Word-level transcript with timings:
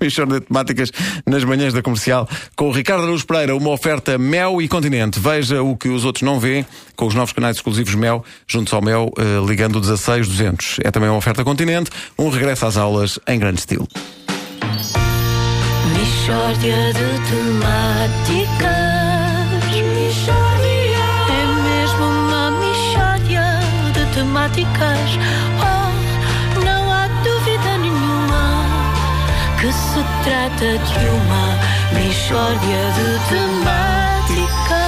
Michórdia 0.00 0.40
de 0.40 0.46
Temáticas 0.46 0.90
nas 1.26 1.44
manhãs 1.44 1.72
da 1.72 1.82
comercial 1.82 2.28
com 2.56 2.68
o 2.68 2.72
Ricardo 2.72 3.04
Araújo 3.04 3.26
Pereira, 3.26 3.54
uma 3.56 3.70
oferta 3.70 4.16
Mel 4.18 4.60
e 4.62 4.68
Continente. 4.68 5.18
Veja 5.20 5.62
o 5.62 5.76
que 5.76 5.88
os 5.88 6.04
outros 6.04 6.22
não 6.22 6.40
vêem 6.40 6.64
com 6.96 7.06
os 7.06 7.14
novos 7.14 7.32
canais 7.32 7.56
exclusivos 7.56 7.94
Mel, 7.94 8.24
juntos 8.46 8.72
ao 8.72 8.82
Mel, 8.82 9.12
eh, 9.18 9.22
ligando 9.46 9.80
16200. 9.80 10.78
É 10.84 10.90
também 10.90 11.08
uma 11.08 11.18
oferta 11.18 11.44
Continente, 11.44 11.90
um 12.18 12.28
regresso 12.28 12.66
às 12.66 12.76
aulas 12.76 13.18
em 13.26 13.38
grande 13.38 13.60
estilo. 13.60 13.88
Mishória 15.98 16.92
de 16.92 17.08
temáticas. 17.30 18.90
É 21.28 21.46
mesmo 21.62 22.04
uma 22.04 22.50
mishória 22.50 23.60
de 23.92 24.14
temáticas. 24.14 25.18
Oh, 25.62 25.79
que 29.60 29.70
se 29.72 30.02
trata 30.24 30.78
de 30.78 31.08
uma 31.10 31.58
mishória 31.92 32.82
de 32.96 33.18
temáticas. 33.28 34.79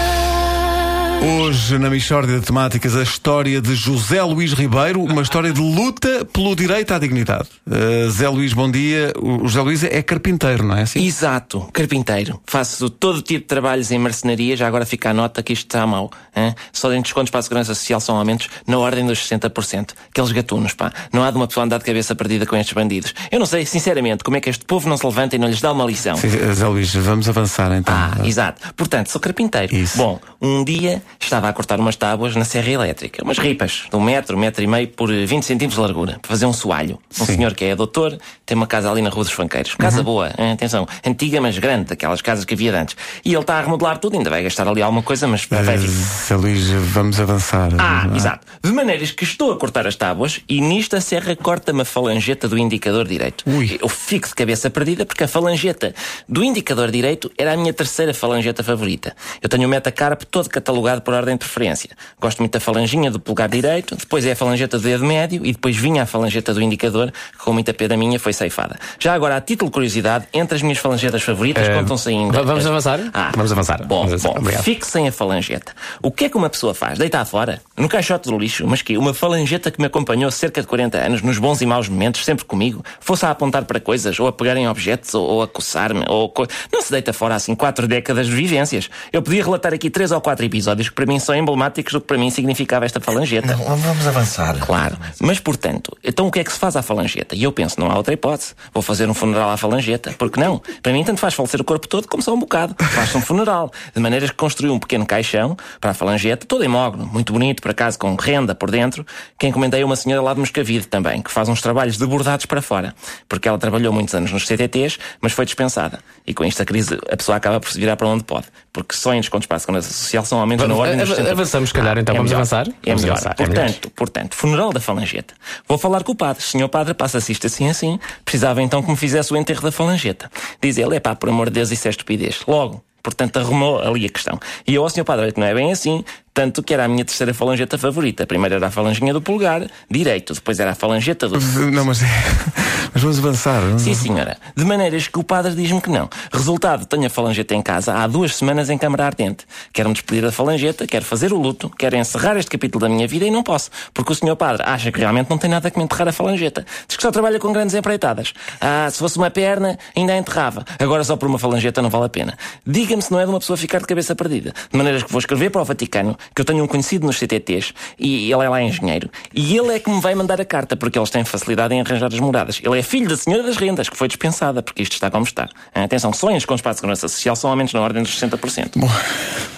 Hoje, 1.22 1.78
na 1.78 1.88
Michórdia 1.88 2.40
de 2.40 2.44
Temáticas, 2.44 2.96
a 2.96 3.02
história 3.04 3.60
de 3.60 3.76
José 3.76 4.20
Luís 4.24 4.52
Ribeiro, 4.54 5.00
uma 5.04 5.22
história 5.22 5.52
de 5.52 5.60
luta 5.60 6.24
pelo 6.24 6.56
direito 6.56 6.92
à 6.92 6.98
dignidade. 6.98 7.48
Uh, 7.64 8.10
Zé 8.10 8.28
Luís, 8.28 8.52
bom 8.52 8.68
dia. 8.68 9.12
O 9.16 9.46
José 9.46 9.60
Luís 9.60 9.84
é 9.84 10.02
carpinteiro, 10.02 10.64
não 10.64 10.77
é 10.77 10.82
assim? 10.82 11.06
Exato, 11.06 11.68
carpinteiro. 11.72 12.40
Faço 12.44 12.90
todo 12.90 13.22
tipo 13.22 13.42
de 13.42 13.46
trabalhos 13.46 13.92
em 13.92 14.00
marcenaria, 14.00 14.56
já 14.56 14.66
agora 14.66 14.84
fica 14.84 15.10
a 15.10 15.14
nota 15.14 15.44
que 15.44 15.52
isto 15.52 15.66
está 15.68 15.86
mal. 15.86 16.10
Hein? 16.34 16.56
Só 16.72 16.92
em 16.92 17.00
descontos 17.00 17.30
para 17.30 17.38
a 17.38 17.42
Segurança 17.42 17.72
Social 17.72 18.00
são 18.00 18.16
aumentos 18.16 18.48
na 18.66 18.78
ordem 18.78 19.06
dos 19.06 19.20
60%. 19.20 19.91
Aqueles 20.10 20.32
gatunos, 20.32 20.74
pá. 20.74 20.92
Não 21.12 21.22
há 21.22 21.30
de 21.30 21.36
uma 21.36 21.46
pessoa 21.46 21.64
andar 21.64 21.78
de 21.78 21.84
cabeça 21.84 22.16
perdida 22.16 22.46
com 22.46 22.56
estes 22.56 22.74
bandidos. 22.74 23.14
Eu 23.30 23.38
não 23.38 23.46
sei, 23.46 23.64
sinceramente, 23.64 24.24
como 24.24 24.36
é 24.36 24.41
que 24.41 24.50
este 24.50 24.64
povo 24.64 24.88
não 24.88 24.96
se 24.96 25.06
levanta 25.06 25.36
e 25.36 25.38
não 25.38 25.46
lhes 25.46 25.60
dá 25.60 25.70
uma 25.70 25.84
lição. 25.84 26.16
Sim, 26.16 26.30
Zé 26.52 26.66
Luís, 26.66 26.92
vamos 26.92 27.28
avançar 27.28 27.70
então. 27.77 27.94
Ah, 27.94 28.27
exato. 28.27 28.74
Portanto, 28.74 29.08
sou 29.08 29.20
carpinteiro. 29.20 29.72
Isso. 29.72 29.97
Bom, 29.97 30.19
um 30.42 30.64
dia 30.64 31.00
estava 31.20 31.48
a 31.48 31.52
cortar 31.52 31.78
umas 31.78 31.94
tábuas 31.96 32.34
na 32.34 32.44
serra 32.44 32.68
elétrica, 32.70 33.22
umas 33.22 33.38
ripas, 33.38 33.84
de 33.88 33.96
um 33.96 34.00
metro, 34.00 34.36
um 34.36 34.40
metro 34.40 34.62
e 34.62 34.66
meio 34.66 34.88
por 34.88 35.08
20 35.10 35.44
centímetros 35.44 35.76
de 35.76 35.80
largura, 35.80 36.18
para 36.20 36.28
fazer 36.28 36.46
um 36.46 36.52
soalho. 36.52 36.98
Um 37.20 37.24
Sim. 37.24 37.36
senhor 37.36 37.54
que 37.54 37.64
é 37.64 37.76
doutor, 37.76 38.18
tem 38.44 38.56
uma 38.56 38.66
casa 38.66 38.90
ali 38.90 39.00
na 39.00 39.08
Rua 39.08 39.24
dos 39.24 39.32
Fanqueiros. 39.32 39.74
Casa 39.76 39.98
Uhum. 39.98 40.04
boa, 40.04 40.32
atenção, 40.52 40.86
antiga, 41.06 41.40
mas 41.40 41.56
grande, 41.58 41.84
daquelas 41.90 42.20
casas 42.20 42.44
que 42.44 42.54
havia 42.54 42.74
antes. 42.78 42.96
E 43.24 43.32
ele 43.32 43.40
está 43.40 43.58
a 43.58 43.62
remodelar 43.62 43.98
tudo, 43.98 44.16
ainda 44.16 44.28
vai 44.30 44.42
gastar 44.42 44.66
ali 44.66 44.82
alguma 44.82 45.02
coisa, 45.02 45.26
mas 45.28 45.44
vai 45.46 45.62
Uh. 45.76 45.78
Zé 46.26 46.34
Luís, 46.36 46.68
vamos 46.70 47.20
avançar. 47.20 47.70
Ah, 47.78 48.08
é? 48.12 48.16
exato. 48.16 48.46
De 48.62 48.72
maneiras 48.72 49.10
que 49.12 49.22
estou 49.24 49.52
a 49.52 49.56
cortar 49.56 49.86
as 49.86 49.94
tábuas 49.94 50.40
e 50.48 50.60
nisto 50.60 50.96
a 50.96 51.00
serra 51.00 51.36
corta-me 51.36 51.82
a 51.82 51.84
falangeta 51.84 52.48
do 52.48 52.58
indicador 52.58 53.06
direito. 53.06 53.44
Ui. 53.46 53.78
Eu 53.80 53.88
fico 53.88 54.26
de 54.28 54.34
cabeça 54.34 54.68
perdida 54.70 55.06
porque 55.06 55.22
a 55.24 55.28
falangeta 55.28 55.94
do 56.28 56.42
indicador 56.42 56.90
direito 56.90 57.30
era 57.38 57.52
a 57.52 57.56
minha 57.56 57.72
terceira 57.72 58.12
falangeta 58.12 58.62
favorita. 58.64 59.14
Eu 59.40 59.48
tenho 59.48 59.66
o 59.66 59.70
metacarp 59.70 60.22
todo 60.33 60.48
catalogado 60.48 61.02
por 61.02 61.12
ordem 61.14 61.34
de 61.34 61.38
preferência. 61.41 61.91
Gosto 62.20 62.38
muito 62.41 62.52
da 62.55 62.58
falanginha 62.61 63.11
do 63.11 63.20
polegar 63.20 63.48
direito, 63.50 63.94
depois 63.94 64.25
é 64.25 64.33
a 64.33 64.36
falangeta 64.36 64.78
do 64.78 64.83
dedo 64.83 65.05
médio 65.05 65.44
e 65.47 65.52
depois 65.52 65.77
vinha 65.77 66.02
a 66.02 66.06
falangeta 66.06 66.52
do 66.55 66.61
indicador, 66.62 67.12
que 67.12 67.38
com 67.38 67.52
muita 67.52 67.72
pena 67.75 67.97
minha 67.97 68.19
foi 68.19 68.33
ceifada. 68.33 68.77
Já 68.98 69.12
agora, 69.12 69.36
a 69.36 69.41
título 69.41 69.70
de 69.70 69.75
curiosidade, 69.75 70.27
entre 70.33 70.56
as 70.56 70.62
minhas 70.62 70.78
falangetas 70.78 71.22
favoritas 71.22 71.69
contam-se 71.69 72.08
ainda. 72.08 72.33
va- 72.38 72.42
vamos 72.42 72.66
avançar? 72.66 72.98
Ah, 73.12 73.30
Vamos 73.36 73.53
avançar. 73.53 73.84
Bom, 73.86 73.98
Vamos 74.06 74.12
avançar. 74.14 74.33
bom. 74.33 74.38
Obrigado. 74.41 74.62
Fique 74.64 74.86
sem 74.86 75.06
a 75.06 75.12
falangeta. 75.12 75.72
O 76.03 76.10
que 76.10 76.25
é 76.25 76.28
que 76.30 76.36
uma 76.36 76.48
pessoa 76.48 76.75
faz? 76.75 76.98
Deitar 76.98 77.25
fora? 77.27 77.60
No 77.77 77.88
caixote 77.88 78.30
do 78.30 78.38
lixo? 78.38 78.66
Mas 78.66 78.80
que 78.80 78.97
uma 78.97 79.12
falangeta 79.12 79.70
que 79.70 79.78
me 79.78 79.86
acompanhou 79.86 80.30
cerca 80.30 80.62
de 80.62 80.66
40 80.66 80.97
anos, 80.98 81.20
nos 81.20 81.36
bons 81.38 81.60
e 81.60 81.66
maus 81.66 81.88
momentos, 81.88 82.25
sempre 82.25 82.47
comigo, 82.47 82.83
fosse 83.00 83.27
a 83.27 83.30
apontar 83.30 83.64
para 83.66 83.78
coisas, 83.78 84.19
ou 84.19 84.27
a 84.27 84.33
pegar 84.33 84.56
em 84.56 84.66
objetos, 84.66 85.14
ou, 85.14 85.28
ou 85.28 85.42
a 85.42 85.48
coçar-me, 85.48 86.05
ou... 86.08 86.30
co- 86.30 86.47
Não 86.72 86.80
se 86.80 86.91
deita 86.91 87.12
fora 87.12 87.34
assim 87.34 87.55
quatro 87.55 87.86
décadas 87.86 88.27
de 88.28 88.33
vivências. 88.33 88.88
Eu 89.12 89.20
podia 89.20 89.42
relatar 89.44 89.75
aqui 89.75 89.91
três 89.91 90.10
ou 90.10 90.22
quatro 90.23 90.45
episódios 90.45 90.89
que 90.89 90.95
para 90.95 91.05
mim 91.05 91.19
são 91.19 91.34
emblemáticos 91.34 91.92
do 91.92 92.01
que 92.01 92.06
para 92.06 92.17
mim 92.17 92.31
significava 92.31 92.87
esta 92.87 93.00
falangeta. 93.00 93.55
Vamos 93.56 94.06
avançar. 94.06 94.59
Claro. 94.59 94.97
Mas, 95.21 95.38
portanto, 95.38 95.97
então 96.03 96.27
o 96.27 96.31
que 96.31 96.41
é 96.41 96.44
que 96.44 96.53
se 96.53 96.59
faz 96.59 96.77
à 96.77 96.83
falangeta? 96.83 97.34
E 97.34 97.43
eu 97.43 97.53
penso, 97.53 97.78
não 97.78 97.91
há 97.91 97.97
outra 97.97 98.15
hipótese. 98.15 98.55
Vou 98.72 98.82
fazer 98.82 99.09
um 99.11 99.15
funeral 99.15 99.50
à 99.50 99.56
falangeta. 99.56 100.15
Porque 100.16 100.41
não? 100.41 100.62
Para 100.82 100.93
mim, 100.93 101.05
tanto 101.05 101.21
faz 101.21 101.34
falecer 101.34 101.61
o 101.61 101.65
corpo 101.65 101.87
todo 101.87 102.09
como 102.09 102.22
só 102.22 102.32
um 102.32 102.38
bocado. 102.38 102.75
Faz-se 102.78 103.16
um 103.16 103.21
funeral. 103.21 103.71
De 103.94 104.00
maneiras 104.00 104.31
que 104.31 104.37
construí 104.37 104.71
um 104.71 104.78
pequeno 104.78 105.05
caixão 105.05 105.56
para 105.81 105.91
a 105.91 105.94
falangeta, 105.94 106.47
todo 106.47 106.65
em 106.65 106.69
mogno, 106.69 107.06
muito 107.06 107.32
bonito, 107.32 107.61
por 107.61 107.71
acaso, 107.71 107.99
com 107.99 108.15
renda 108.15 108.55
por 108.55 108.71
dentro, 108.71 109.05
que 109.38 109.47
encomendei 109.47 109.82
a 109.82 109.87
uma 109.87 109.97
senhora 109.97 110.22
lá 110.22 110.32
de 110.32 110.41
Moscavide 110.41 110.87
também, 110.87 111.21
que 111.21 111.31
faz 111.31 111.49
uns 111.49 111.61
trabalhos 111.61 111.99
de 111.99 112.06
bordados 112.06 112.47
para 112.47 112.62
fora. 112.62 112.94
Porque 113.28 113.49
ela 113.49 113.59
trabalhou 113.59 113.93
muitos 113.93 114.15
anos 114.15 114.32
nos 114.32 114.47
CTTs, 114.47 114.99
mas 115.21 115.32
foi 115.32 115.44
dispensada. 115.44 115.99
E 116.27 116.32
com 116.32 116.44
isto 116.44 116.62
a 116.62 116.65
crise, 116.65 116.99
a 117.11 117.16
pessoa 117.16 117.37
acaba 117.37 117.59
por 117.59 117.71
se 117.71 117.78
virar 117.78 117.97
para 117.97 118.09
onde 118.09 118.25
pode. 118.25 118.47
Porque 118.72 118.94
só 118.94 119.12
em 119.12 119.21
descontos 119.21 119.47
para 119.47 119.56
a 119.56 119.61
Segurança 119.61 119.91
Social 120.02 120.24
são 120.24 120.38
aumentos 120.40 120.66
na 120.68 120.74
ordem 120.74 120.96
dos 120.98 121.10
av- 121.10 121.16
60%. 121.16 121.30
avançamos, 121.32 121.68
se 121.70 121.74
calhar, 121.74 121.98
então. 121.98 122.14
É 122.14 122.18
Vamos 122.18 122.30
melhor. 122.30 122.40
avançar? 122.42 122.68
É 122.68 122.72
Vamos 122.86 123.02
melhor. 123.02 123.14
avançar, 123.16 123.32
é. 123.38 123.44
Portanto, 123.44 123.90
Portanto, 123.96 124.34
funeral 124.36 124.72
da 124.72 124.80
falangeta. 124.80 125.34
Vou 125.68 125.78
falar 125.78 126.02
com 126.04 126.12
o 126.12 126.14
padre. 126.16 126.42
Senhor 126.42 126.68
padre, 126.68 126.94
passa-se 126.94 127.32
isto 127.32 127.46
assim 127.46 127.68
assim. 127.70 127.98
Precisava 128.24 128.62
então 128.62 128.82
que 128.82 128.90
me 128.90 128.96
fizesse 128.96 129.32
o 129.32 129.36
enterro 129.36 129.62
da 129.62 129.72
falangeta. 129.72 130.30
Diz 130.60 130.76
ele, 130.78 130.96
é 130.96 131.00
pá, 131.00 131.14
por 131.14 131.28
amor 131.28 131.46
de 131.48 131.54
Deus, 131.54 131.70
isso 131.70 131.86
é 131.86 131.90
estupidez. 131.90 132.40
Logo. 132.46 132.82
Portanto, 133.02 133.36
arrumou 133.38 133.80
ali 133.80 134.06
a 134.06 134.08
questão. 134.08 134.38
E 134.64 134.74
eu, 134.76 134.82
ao 134.84 134.88
senhor 134.88 135.04
padre, 135.04 135.32
que 135.32 135.40
não 135.40 135.46
é 135.46 135.52
bem 135.52 135.72
assim, 135.72 136.04
tanto 136.34 136.62
que 136.62 136.72
era 136.72 136.84
a 136.84 136.88
minha 136.88 137.04
terceira 137.04 137.34
falangeta 137.34 137.76
favorita. 137.76 138.26
Primeiro 138.26 138.54
era 138.54 138.66
a 138.66 138.70
falanginha 138.70 139.12
do 139.12 139.20
polegar, 139.20 139.66
direito. 139.91 140.34
Depois 140.34 140.59
era 140.59 140.72
a 140.72 140.75
falangeta 140.75 141.28
do... 141.28 141.38
Não, 141.70 141.84
mas, 141.84 142.00
mas 142.93 143.03
vamos 143.03 143.19
avançar. 143.19 143.62
Sim, 143.78 143.94
senhora. 143.94 144.38
De 144.56 144.65
maneiras 144.65 145.09
que 145.09 145.19
o 145.19 145.25
padre 145.25 145.54
diz-me 145.54 145.81
que 145.81 145.91
não. 145.91 146.09
Resultado, 146.32 146.87
tenho 146.87 147.06
a 147.06 147.10
falangeta 147.10 147.54
em 147.54 147.62
casa 147.62 147.94
há 147.94 148.06
duas 148.06 148.34
semanas 148.37 148.70
em 148.70 148.78
câmara 148.78 149.06
ardente. 149.06 149.47
Quero-me 149.72 149.94
despedir 149.94 150.22
da 150.22 150.32
falangeta, 150.32 150.87
quero 150.87 151.04
fazer 151.04 151.32
o 151.32 151.38
luto, 151.38 151.69
quero 151.70 151.97
encerrar 151.97 152.37
este 152.37 152.50
capítulo 152.50 152.81
da 152.82 152.88
minha 152.88 153.06
vida 153.06 153.26
e 153.26 153.31
não 153.31 153.43
posso. 153.43 153.70
Porque 153.93 154.12
o 154.12 154.14
senhor 154.14 154.37
padre 154.37 154.62
acha 154.66 154.91
que 154.91 154.99
realmente 154.99 155.28
não 155.28 155.38
tem 155.38 155.50
nada 155.50 155.70
que 155.70 155.78
me 155.78 155.84
enterrar 155.84 156.09
a 156.09 156.12
falangeta. 156.12 156.64
Diz 156.88 156.97
que 156.97 157.03
só 157.03 157.10
trabalha 157.10 157.38
com 157.38 157.53
grandes 157.53 157.75
empreitadas. 157.75 158.32
Ah, 158.60 158.88
se 158.91 158.99
fosse 158.99 159.19
uma 159.19 159.31
perna, 159.31 159.78
ainda 159.94 160.14
a 160.14 160.16
enterrava. 160.16 160.64
Agora 160.78 161.04
só 161.04 161.16
por 161.16 161.28
uma 161.28 161.38
falangeta 161.38 161.82
não 161.82 161.91
vale 161.91 162.06
a 162.06 162.09
pena. 162.09 162.38
Diga-me 162.66 163.03
se 163.03 163.12
não 163.12 163.20
é 163.20 163.25
de 163.25 163.31
uma 163.31 163.38
pessoa 163.38 163.56
ficar 163.56 163.81
de 163.81 163.87
cabeça 163.87 164.14
perdida. 164.14 164.53
De 164.70 164.76
maneiras 164.76 165.03
que 165.03 165.12
vou 165.12 165.19
escrever 165.19 165.50
para 165.50 165.60
o 165.60 165.64
Vaticano, 165.64 166.16
que 166.34 166.41
eu 166.41 166.44
tenho 166.44 166.65
um 166.65 166.66
conhecido 166.66 167.06
nos 167.06 167.19
CTTs, 167.19 167.72
e 167.99 168.33
ele 168.33 168.44
é 168.44 168.49
lá 168.49 168.62
engenheiro, 168.62 169.10
e 169.34 169.56
ele 169.56 169.75
é 169.75 169.78
que 169.78 169.91
me 169.91 170.00
vai 170.00 170.15
mandar 170.15 170.41
a 170.41 170.44
carta, 170.44 170.77
porque 170.77 170.99
eles 170.99 171.10
têm 171.10 171.25
facilidade 171.25 171.75
em 171.75 171.81
arranjar 171.81 172.06
as 172.12 172.21
moradas. 172.21 172.60
Ele 172.62 172.78
é 172.78 172.83
filho 172.83 173.09
da 173.09 173.16
senhora 173.16 173.43
das 173.43 173.56
rendas, 173.56 173.88
que 173.88 173.97
foi 173.97 174.09
dispensada, 174.09 174.62
porque 174.62 174.82
isto 174.82 174.93
está 174.93 175.11
como 175.11 175.25
está. 175.25 175.49
Ah, 175.75 175.84
Atenção, 175.84 176.12
sonhos 176.12 176.44
com 176.44 176.55
espaço 176.55 176.77
de 176.77 176.81
segurança 176.81 177.09
social 177.09 177.37
são 177.37 177.50
aumentos 177.50 177.75
na 177.75 177.81
ordem 177.81 178.03
dos 178.03 178.19
60%. 178.19 178.71
Bom, 178.77 178.88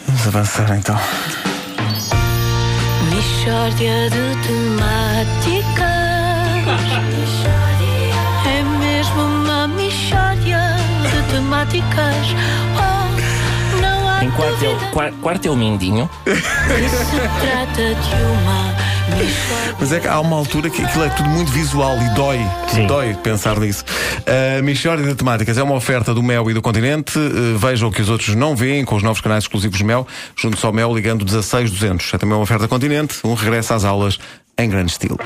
vamos 0.07 0.27
avançar 0.27 0.77
então. 0.77 0.99
Mishória 3.11 4.11
de 4.11 4.35
temáticas. 4.47 5.85
É 8.47 8.63
mesmo 8.63 9.23
uma 9.23 9.67
mishória 9.69 10.77
de 11.03 11.33
temáticas. 11.33 12.27
Quarto 14.37 14.65
é, 14.65 14.69
o, 14.69 14.91
quar- 14.93 15.13
quarto 15.23 15.47
é 15.47 15.51
o 15.51 15.57
Mindinho. 15.57 16.09
que 16.25 16.35
se 16.35 17.15
trata 17.41 17.95
de 17.95 18.15
uma 18.25 18.75
mishória. 19.17 19.77
Mas 19.79 19.93
é 19.93 20.01
que 20.01 20.09
há 20.09 20.21
uma 20.21 20.37
altura 20.37 20.71
que 20.71 20.83
aquilo 20.83 21.05
é 21.05 21.09
tudo 21.11 21.29
muito 21.29 21.51
visual 21.53 21.97
e 21.99 22.09
dói. 22.15 22.41
Dói 22.87 23.15
pensar 23.23 23.59
nisso. 23.59 23.85
A 24.59 24.63
Michórdia 24.63 25.07
de 25.07 25.15
Temáticas 25.15 25.59
é 25.59 25.63
uma 25.63 25.75
oferta 25.75 26.13
do 26.15 26.23
Mel 26.23 26.51
e 26.51 26.55
do 26.55 26.63
Continente. 26.63 27.19
Uh, 27.19 27.57
Vejam 27.59 27.89
o 27.89 27.93
que 27.93 28.03
os 28.03 28.09
outros 28.09 28.35
não 28.35 28.57
veem 28.57 28.85
com 28.85 28.95
os 28.97 29.03
novos 29.03 29.21
canais 29.21 29.45
exclusivos 29.45 29.81
Mel. 29.83 30.07
Junto-se 30.37 30.65
ao 30.65 30.73
Mel 30.73 30.95
ligando 30.95 31.25
16200. 31.25 32.15
É 32.15 32.19
também 32.19 32.35
uma 32.35 32.43
oferta 32.43 32.67
Continente. 32.67 33.19
Um 33.25 33.35
regresso 33.35 33.75
às 33.75 33.85
aulas 33.85 34.19
em 34.59 34.69
grande 34.69 34.93
estilo. 34.93 35.19